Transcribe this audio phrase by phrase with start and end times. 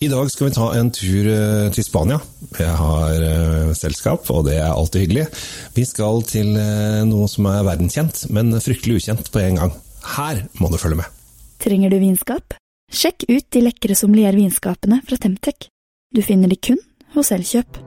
[0.00, 2.16] I dag skal vi ta en tur eh, til Spania.
[2.56, 5.26] Jeg har uh, selskap, og det er alltid hyggelig.
[5.76, 9.74] Vi skal til uh, noe som er verdenskjent, men fryktelig ukjent på en gang.
[10.16, 11.20] Her må du følge med.
[11.60, 12.56] Trenger du vinskap?
[12.88, 15.68] Sjekk ut de lekre sommeliervinskapene fra Temtec.
[16.16, 16.80] Du finner de kun
[17.12, 17.84] hos Elkjøp.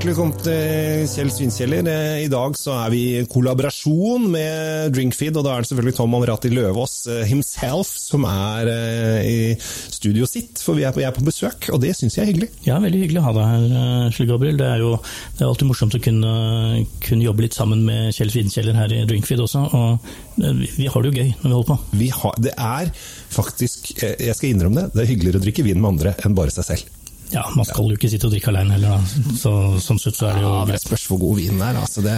[0.00, 1.88] Hjertelig velkommen til Kjell Svinkjeller.
[1.92, 5.96] Eh, I dag så er vi i kollaborasjon med Drinkfeed, og da er det selvfølgelig
[5.98, 11.02] Tom Amrati Løvaas eh, himself som er eh, i studio sitt, for vi er på,
[11.04, 12.48] er på besøk, og det syns jeg er hyggelig.
[12.64, 14.56] Ja, veldig hyggelig å ha deg her, Kjell Gabriel.
[14.62, 16.32] Det er jo det er alltid morsomt å kunne,
[17.04, 20.08] kunne jobbe litt sammen med Kjell Svinkjeller her i Drinkfeed også, og
[20.78, 21.78] vi har det jo gøy når vi holder på.
[22.00, 22.88] Vi har, det er
[23.36, 26.56] faktisk, jeg skal innrømme det, det er hyggeligere å drikke vin med andre enn bare
[26.56, 26.99] seg selv.
[27.30, 29.34] Ja, man skal jo ikke sitte og drikke alene heller, da.
[29.38, 29.52] Så,
[29.82, 31.78] sånn sett så er det jo ja, Det spørs hvor god vinen er.
[31.78, 32.16] Altså det,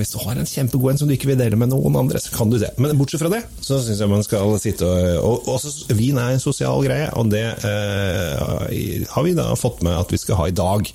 [0.00, 2.32] hvis du har en kjempegod en som du ikke vil dele med noen andre, så
[2.34, 2.72] kan du det.
[2.80, 6.34] Men bortsett fra det, så syns jeg man skal sitte og, og også, Vin er
[6.34, 10.48] en sosial greie, og det eh, har vi da fått med at vi skal ha
[10.48, 10.88] i dag.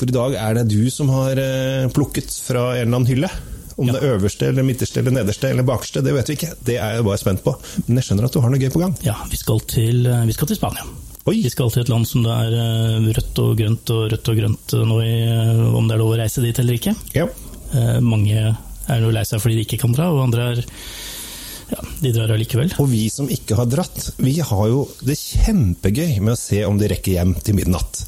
[0.00, 3.32] For i dag er det du som har eh, plukket fra en eller annen hylle.
[3.80, 3.94] Om ja.
[3.96, 6.50] det er øverste, eller midterste, eller nederste eller bakerste, det vet vi ikke.
[6.68, 7.54] Det er jeg bare spent på.
[7.86, 8.96] Men jeg skjønner at du har noe gøy på gang.
[9.04, 10.88] Ja, vi skal til, vi skal til Spania.
[11.30, 11.44] Oi.
[11.44, 14.38] Vi skal til et land som det er eh, rødt og grønt og rødt og
[14.40, 16.94] grønt nå i, eh, om det er lov å reise dit eller ikke.
[17.14, 17.28] Ja.
[17.70, 20.64] Eh, mange er jo lei seg fordi de ikke kan dra, og andre er
[21.70, 22.72] ja, de drar allikevel.
[22.82, 26.80] Og vi som ikke har dratt, vi har jo det kjempegøy med å se om
[26.80, 28.02] de rekker hjem til midnatt.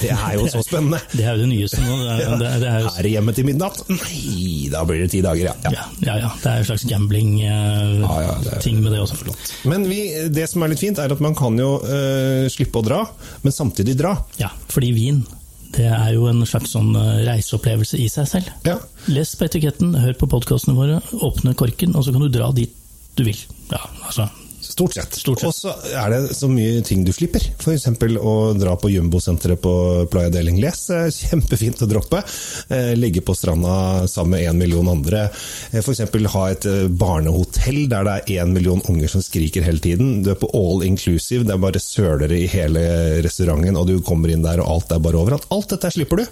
[0.00, 1.00] Det er jo så spennende!
[1.12, 1.96] det er jo det nyeste nå.
[2.00, 3.80] Det er, det er, det er, er hjemme til midnatt?
[3.90, 5.54] Nei, da blir det ti dager, ja.
[5.64, 6.16] Ja, ja.
[6.24, 9.18] ja det er en slags gambling-ting uh, med det også.
[9.20, 9.52] Flott.
[9.70, 10.00] Men vi,
[10.32, 13.02] det som er litt fint, er at man kan jo uh, slippe å dra,
[13.44, 14.16] men samtidig dra.
[14.40, 15.22] Ja, fordi vin
[15.70, 18.48] det er jo en slags sånn reiseopplevelse i seg selv.
[18.66, 18.80] Ja.
[19.06, 22.74] Les på etiketten, hør på podkastene våre, åpne korken, og så kan du dra dit
[23.14, 23.38] du vil.
[23.70, 24.26] Ja, altså
[24.70, 25.14] Stort sett.
[25.14, 25.44] sett.
[25.48, 27.42] Og så er det så mye ting du slipper.
[27.58, 27.88] F.eks.
[28.20, 29.72] å dra på jumbosenteret på
[30.12, 30.86] Playa del Ingles.
[31.16, 32.22] Kjempefint å droppe.
[32.68, 35.26] Eh, ligge på stranda sammen med én million andre.
[35.70, 36.04] Eh, F.eks.
[36.34, 40.20] ha et eh, barnehotell der det er én million unger som skriker hele tiden.
[40.24, 42.84] Du er på all inclusive, det er bare sølere i hele
[43.24, 45.48] restauranten, og du kommer inn der og alt er bare overalt.
[45.54, 46.28] Alt dette slipper du.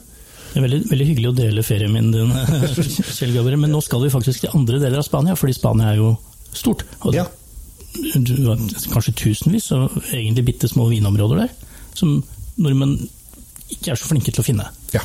[0.48, 2.32] Det er veldig, veldig, hyggelig å dele ferien min, din,
[3.18, 6.00] Kjell Gabriel, men nå skal vi faktisk til andre deler av Spania, fordi Spania er
[6.00, 6.14] jo
[6.56, 6.86] stort.
[7.04, 7.26] Og ja.
[8.92, 11.54] Kanskje tusenvis av egentlig bitte små vinområder der,
[11.98, 12.20] som
[12.58, 12.98] nordmenn
[13.68, 14.68] ikke er så flinke til å finne.
[14.94, 15.02] Ja.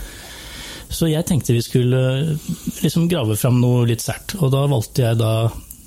[0.93, 1.99] Så jeg tenkte vi skulle
[2.83, 5.33] liksom grave fram noe litt sært, og da valgte jeg da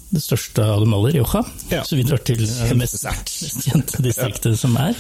[0.07, 1.43] det største av dem alle, Rioja.
[1.71, 1.83] Ja.
[1.85, 4.61] Så vi drar til det mest, mest kjente distriktet ja.
[4.61, 4.95] som er.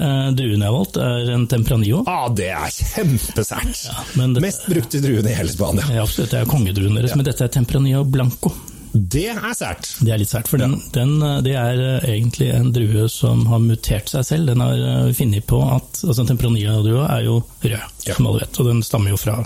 [0.00, 2.02] Uh, druen jeg har valgt, er en tempranillo.
[2.10, 3.84] Ah, det er kjempesært!
[3.86, 5.86] Ja, mest brukte druen i hele Spania.
[5.94, 6.32] Ja, absolutt.
[6.34, 8.54] Det er kongedruen deres, men dette er tempranillo blanco.
[8.92, 9.86] Det er sært.
[10.02, 11.12] Det er litt sært, for den, den,
[11.46, 14.50] det er eh, egentlig en drue som har mutert seg selv.
[14.50, 18.16] Den har eh, funnet på at altså Tempranilla-drua er jo rød, ja.
[18.16, 19.36] som alle vet, og den stammer jo fra,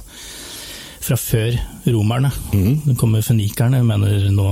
[1.04, 1.58] fra før
[1.92, 2.32] romerne.
[2.54, 2.80] Mm.
[2.86, 4.48] Den kommer fenikerne, mener nå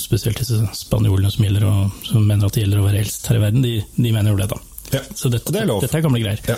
[0.00, 3.40] spesielt disse spanjolene som, gjelder, og, som mener at det gjelder å være eldst her
[3.40, 4.62] i verden, de, de mener jo det, da.
[4.96, 5.04] Ja.
[5.14, 5.84] Så dette, det er lov.
[5.84, 6.40] dette er gamle greier.
[6.48, 6.56] Ja.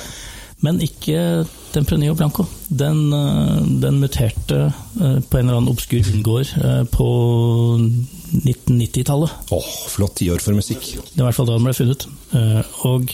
[0.63, 1.43] Men ikke
[1.75, 2.47] Tempranillo Blanco.
[2.69, 4.61] Den, eh, den, muterte
[5.01, 7.09] eh, på en eller annen obskur vingård eh, på
[8.45, 9.31] 1990-tallet.
[9.51, 10.85] Åh, oh, flott tiår for musikk.
[11.11, 12.07] Det er i hvert fall da den ble funnet.
[12.87, 13.11] Og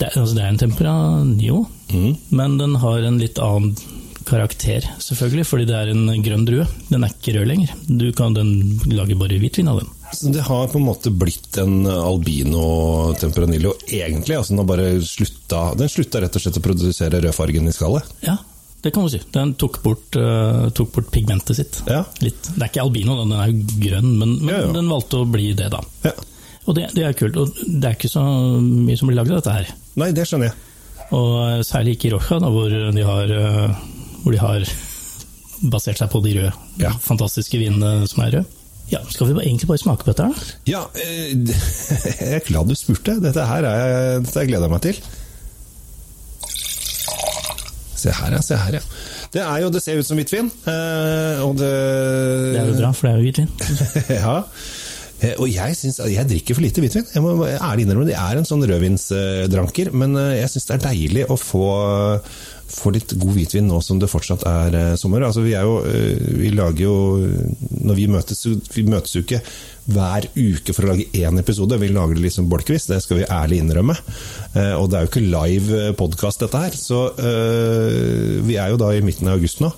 [0.00, 2.12] det er, altså det er en Tempranillo, mm.
[2.32, 3.74] men den har en litt annen
[4.30, 6.66] karakter, selvfølgelig, fordi det er en grønn drue.
[6.92, 7.74] Den er ikke rød lenger.
[7.88, 9.90] Du kan den lage bare hvitvin av den.
[10.12, 14.36] Så det har på en måte blitt en albino temperanillo, egentlig?
[14.36, 18.08] altså Den har bare slutta Den slutta rett og slett å produsere rødfargen i skallet?
[18.26, 18.36] Ja,
[18.82, 19.20] det kan du si.
[19.32, 21.82] Den tok bort, uh, tok bort pigmentet sitt.
[21.86, 22.04] Ja.
[22.24, 22.48] Litt.
[22.54, 24.72] Det er ikke albino, den er jo grønn, men, men ja, ja.
[24.76, 25.82] den valgte å bli det, da.
[26.06, 26.14] Ja.
[26.64, 27.36] Og det, det, er kult.
[27.40, 29.72] Og det er ikke så mye som blir lagd av dette her.
[30.00, 30.64] Nei, det skjønner jeg.
[31.16, 33.82] Og uh, særlig ikke i Roja, da, hvor de har, uh,
[34.22, 34.64] hvor de har
[35.74, 38.59] basert seg på de røde, fantastiske vinene som er røde.
[38.90, 40.26] Ja, Skal vi egentlig bare smake på dette?
[40.26, 40.52] da?
[40.66, 43.16] Ja, jeg er glad du spurte.
[43.22, 45.02] Dette her er, dette gleder jeg meg til.
[48.00, 48.40] Se her, ja.
[48.42, 48.84] Se her, ja.
[49.30, 50.48] Det, er jo, det ser ut som hvitvin.
[50.66, 53.50] Eh, og det Det er jo bra, for det er jo hvitvin.
[54.22, 54.36] ja.
[55.20, 57.06] Eh, og jeg, synes, jeg drikker for lite hvitvin.
[57.14, 60.86] Jeg må ærlig innrømme det er en sånn rødvinsdranker, men eh, jeg syns det er
[60.88, 61.66] deilig å få
[62.70, 65.24] få litt god hvitvin nå som det fortsatt er eh, sommer.
[65.26, 66.94] Altså, vi, er jo, eh, vi lager jo
[67.80, 68.44] Når vi møtes,
[68.74, 69.40] vi møtes jo ikke
[69.90, 73.26] hver uke for å lage én episode, vi lager det liksom bolkvis, det skal vi
[73.26, 73.96] ærlig innrømme.
[74.54, 76.76] Eh, og det er jo ikke live podkast, dette her.
[76.78, 77.00] Så
[78.46, 79.72] vi er jo da i midten av august nå.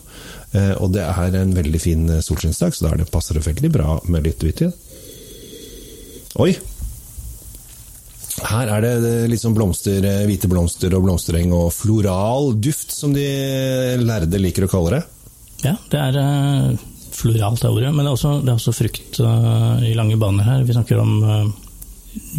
[0.53, 4.45] Og det er en veldig fin solskinnsdag, så da passer det veldig bra med litt
[4.45, 4.75] hvitvin.
[6.45, 6.53] Oi!
[8.43, 13.27] Her er det litt sånn blomster, hvite blomster og blomstereng og floral duft, som de
[14.03, 15.03] lærde liker å kalle det.
[15.63, 19.21] Ja, det er uh, floralt er ordet, men det er også, det er også frukt
[19.23, 20.65] i lange baner her.
[20.67, 21.13] Vi snakker om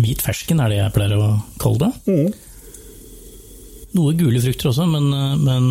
[0.04, 1.30] hvit fersken, er det jeg pleier å
[1.62, 1.92] kalle det.
[2.12, 2.34] Mm.
[3.94, 5.08] Noe gule frukter også, men,
[5.46, 5.70] men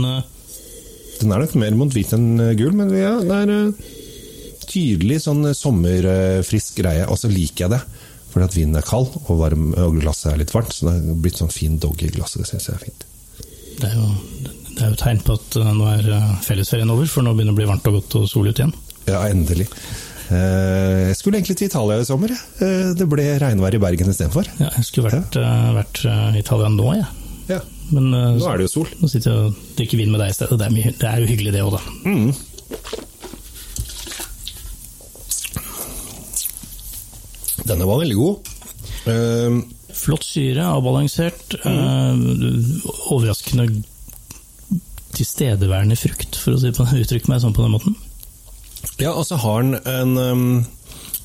[1.19, 3.53] Den er nok mer mot hvit enn gul, men ja, det er
[4.73, 7.83] tydelig sånn sommerfrisk greie, og så liker jeg det.
[8.33, 10.73] Fordi at vinen er kald og, varm, og glasset er litt varmt.
[10.73, 12.43] Så det er blitt sånn fin dog i glasset.
[12.43, 13.05] Det syns jeg er fint.
[13.83, 14.07] Det er, jo,
[14.77, 16.09] det er jo tegn på at nå er
[16.45, 18.75] fellesferien over, for nå begynner det å bli varmt og godt og sol ute igjen.
[19.09, 19.69] Ja, endelig.
[20.33, 22.33] Jeg skulle egentlig til Italia i sommer.
[22.97, 24.49] Det ble regnvær i Bergen istedenfor.
[24.63, 25.73] Ja, jeg skulle vært, ja.
[25.77, 27.11] vært i Italia nå, jeg.
[27.51, 27.59] Ja.
[27.93, 28.95] Men nå er det jo sol.
[29.03, 30.57] Nå sitter jeg og drikker vin med deg i stedet.
[30.61, 31.83] Det er, mye, det er jo hyggelig, det òg, da.
[32.07, 32.31] Mm.
[37.69, 38.53] Denne var veldig god.
[39.07, 39.61] Uh,
[39.93, 41.57] Flott syre, avbalansert.
[41.63, 42.23] Mm.
[42.33, 43.69] Uh, overraskende
[45.13, 47.97] tilstedeværende frukt, for å si på, uttrykke meg sånn på den måten.
[49.01, 50.17] Ja, og så har den en,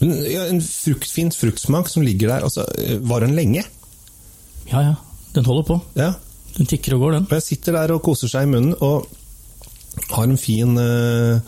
[0.04, 2.46] en, en frukt, fin fruktsmak som ligger der.
[2.46, 2.68] Altså,
[3.08, 3.64] var den lenge?
[4.70, 4.96] Ja, ja.
[5.34, 5.80] Den holder på.
[5.98, 6.12] Ja.
[6.58, 7.28] Den tikker og går, den.
[7.30, 9.08] Og jeg sitter der og koser seg i munnen, og
[10.14, 11.42] har en fin, uh,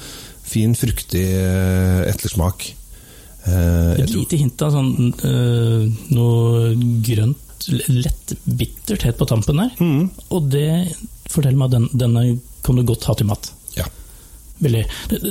[0.49, 1.27] fin fruktig
[2.09, 2.71] ettersmak.
[3.49, 6.73] Uh, Et lite hint av sånn uh, noe
[7.05, 9.71] grønt, lett bittert helt på tampen der.
[9.81, 10.09] Mm.
[10.35, 10.69] Og det
[11.29, 12.25] forteller meg at den, denne
[12.65, 13.51] kan du godt ha til mat.
[13.75, 13.87] Ja.
[14.59, 14.83] Veldig,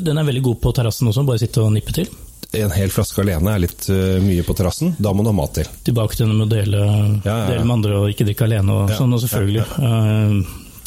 [0.03, 2.11] den er veldig god på terrassen også, bare sitte og nippe til.
[2.59, 5.59] En hel flaske alene er litt uh, mye på terrassen, da må du ha mat
[5.61, 5.69] til.
[5.91, 6.85] Tilbake til det med å dele,
[7.27, 9.67] ja, ja, dele med andre og ikke drikke alene og sånn, og selvfølgelig.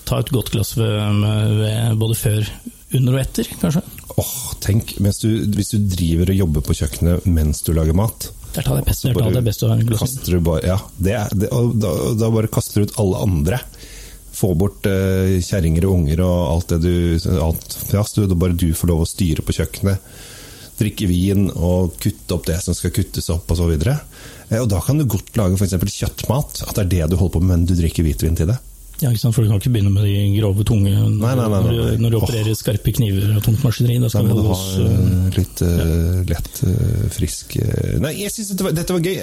[0.10, 2.54] ta et godt glass ved, med, ved både før,
[2.98, 3.84] under og etter, kanskje.
[4.18, 8.66] Åh, tenk, du, Hvis du driver og jobber på kjøkkenet mens du lager mat Der
[8.66, 10.44] tar det best, der tar det best å være en.
[10.44, 13.62] Bare, ja, det det, og da, da, bare kaster du ut alle andre.
[14.36, 18.70] Få bort eh, kjerringer og unger og alt det du alt, ja, så Bare du
[18.76, 20.12] får lov å styre på kjøkkenet.
[20.82, 23.72] Drikke vin og kutte opp det som skal kuttes opp osv.
[23.78, 25.78] Eh, og da kan du godt lage f.eks.
[26.02, 26.66] kjøttmat.
[26.68, 28.60] At det er det du holder på med, men du drikker hvitvin til det.
[29.02, 29.34] Ja, ikke sant?
[29.34, 32.14] For du kan ikke begynne med de grove, tunge nei, nei, nei, når, du, når,
[32.14, 32.58] du, opererer oh.
[32.58, 33.98] skarpe kniver og tungt maskineri.
[34.04, 36.26] Da skal nei, du ha uh, litt uh, ja.
[36.30, 37.56] lett, uh, frisk
[38.02, 39.18] Nei, jeg syns dette, dette, var gøy.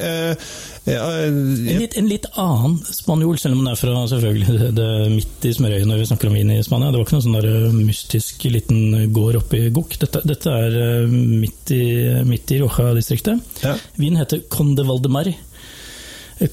[0.91, 1.39] en,
[1.69, 5.55] litt, en, litt, annen spanjol, selv om den er fra selvfølgelig det, det midt i
[5.55, 6.91] smørøyet når vi snakker om vin i Spania.
[6.91, 9.95] Det var ikke noen sånn der mystisk liten gård oppe i Gokk.
[10.03, 11.85] Dette, dette, er midt i,
[12.27, 13.63] midt i Roja-distriktet.
[13.63, 13.79] Ja.
[13.95, 15.31] Vinen heter Conde Valdemar.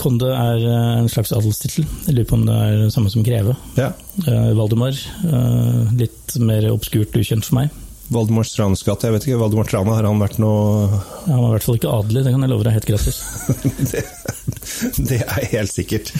[0.01, 0.63] Konde er
[0.99, 1.85] en slags adelstittel.
[2.07, 3.53] Jeg lurer på om det er det samme som greve.
[3.77, 3.91] Ja.
[4.25, 4.97] Eh, Valdemar,
[5.29, 7.69] eh, litt mer obskurt ukjent for meg.
[8.13, 9.37] Valdemar Stranes gate, jeg vet ikke.
[9.41, 12.45] Valdemar Trane, har han vært noe Han var i hvert fall ikke adelig, det kan
[12.45, 13.17] jeg love deg helt gratis.
[13.91, 14.03] det,
[15.09, 16.11] det, er helt sikkert.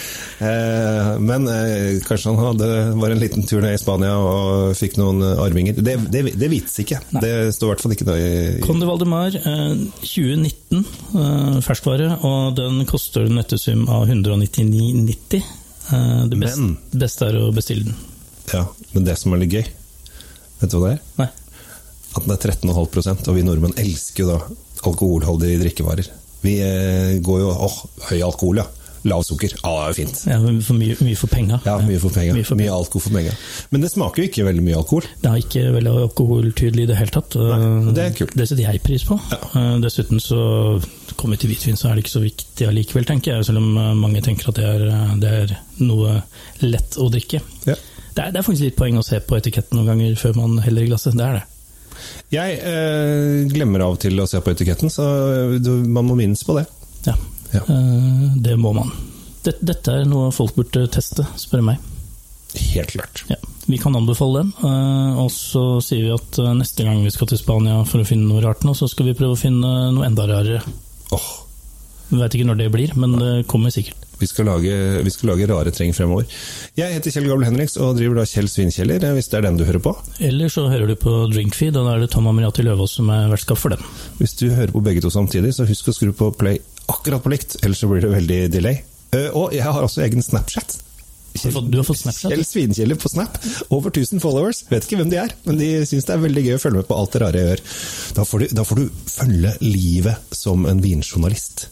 [0.41, 4.97] Eh, men eh, kanskje han hadde, var en liten tur ned i Spania og fikk
[4.97, 5.77] noen arvinger.
[5.77, 7.03] Det, det, det vites ikke.
[7.13, 7.21] Nei.
[7.27, 10.81] Det står i hvert fall ikke noe i, i Conde Valdemar, eh, 2019,
[11.21, 15.45] eh, ferskvare, og den koster en nettesum av 199,90.
[15.93, 18.03] Eh, det best, men, beste er å bestille den.
[18.49, 18.65] Ja,
[18.97, 19.65] men det som er litt gøy,
[20.63, 21.09] vet du hva det er?
[21.21, 21.33] Nei
[22.15, 24.39] at den er 13,5 og vi nordmenn elsker jo da
[24.85, 26.09] alkoholholdige drikkevarer.
[26.45, 27.77] Vi eh, går jo åh,
[28.09, 28.67] høy alkohol, ja.
[29.05, 29.51] Lav sukker.
[29.61, 30.21] Ja, det er jo fint.
[30.25, 31.59] Ja, for mye, mye, for penga.
[31.61, 32.33] Ja, mye for penga.
[32.33, 33.35] Mye, mye alkohol for penga.
[33.69, 35.05] Men det smaker jo ikke veldig mye alkohol.
[35.21, 37.37] Det er ikke veldig alkoholtydelig i det hele tatt.
[37.37, 38.33] Nei, det er kult.
[38.33, 39.19] Det setter jeg pris på.
[39.29, 39.39] Ja.
[39.61, 40.39] Eh, dessuten så
[41.13, 43.49] kommer vi til hvitvin, så er det ikke så viktig allikevel, tenker jeg.
[43.51, 44.87] Selv om eh, mange tenker at det er,
[45.21, 46.17] det er noe
[46.65, 47.43] lett å drikke.
[47.69, 47.77] Ja.
[47.77, 50.57] Det, er, det er faktisk litt poeng å se på etiketten noen ganger før man
[50.65, 51.13] heller i glasset.
[51.13, 51.45] Det er det.
[52.33, 55.05] Jeg eh, glemmer av og til å se på etiketten, så
[55.85, 56.65] man må minnes på det.
[57.07, 57.17] Ja,
[57.53, 57.61] ja.
[57.61, 58.93] Eh, det må man.
[59.45, 61.91] Dette, dette er noe folk burde teste, spør meg.
[62.55, 63.23] Helt klart.
[63.27, 64.53] Ja, vi kan anbefale den.
[64.63, 68.07] Eh, og så sier vi at eh, neste gang vi skal til Spania for å
[68.07, 70.63] finne noe rart nå, så skal vi prøve å finne noe enda rarere.
[71.15, 71.44] Oh.
[72.09, 74.01] Vi veit ikke når det blir, men det kommer sikkert.
[74.15, 76.23] Vi skal, lage, vi skal lage rare treng fremover.
[76.79, 79.65] Jeg heter Kjell Gabel Henriks og driver da Kjell Svinkjeller, hvis det er den du
[79.67, 79.91] hører på.
[80.23, 83.27] Eller så hører du på Drinkfeed, og da er det Tom Amriati Løvaas som er
[83.33, 83.83] vertskap for den.
[84.21, 87.33] Hvis du hører på begge to samtidig, så husk å skru på play akkurat på
[87.33, 88.79] likt, ellers så blir det veldig delay.
[89.35, 90.77] Og jeg har også egen Snapchat.
[91.35, 92.31] Kjell, du har fått Snapchat?
[92.31, 93.35] Kjell Svinkjeller på Snap.
[93.67, 94.63] Over 1000 followers.
[94.71, 96.87] Vet ikke hvem de er, men de syns det er veldig gøy å følge med
[96.87, 97.63] på alt det rare jeg gjør.
[98.15, 98.85] Da får, du, da får du
[99.17, 101.67] følge livet som en vinjournalist.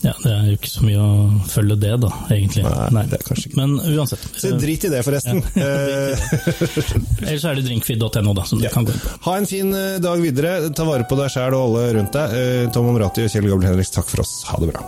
[0.00, 1.16] Ja, det er jo ikke så mye å
[1.50, 2.62] følge det, da, egentlig.
[2.96, 3.58] Nei, det er kanskje ikke.
[3.60, 4.22] Men uansett.
[4.32, 5.42] Så drit i det, forresten.
[5.60, 5.68] Ja,
[7.28, 9.12] Ellers er det drinkfeed.no, da, som du kan gå inn på.
[9.26, 10.70] Ha en fin eh, dag videre.
[10.72, 12.36] Ta vare på deg sjæl og alle rundt deg.
[12.40, 14.38] Eh, Tom Omrati og Kjell Gabriel Henriks, takk for oss.
[14.48, 14.86] Ha det bra.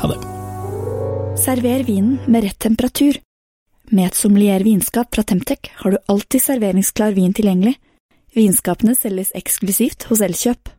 [0.00, 0.18] Ha det.
[1.40, 3.22] Server vinen med rett temperatur.
[3.94, 7.76] Med et sommelier vinskap fra Temtec har du alltid serveringsklar vin tilgjengelig.
[8.34, 10.74] Vinskapene selges eksklusivt hos Elkjøp.